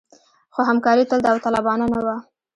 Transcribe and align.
خو 0.53 0.61
همکاري 0.69 1.03
تل 1.09 1.19
داوطلبانه 1.25 1.85
نه 1.93 1.99
وه. 2.05 2.15